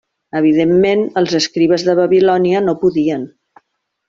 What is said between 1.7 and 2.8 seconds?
de Babilònia no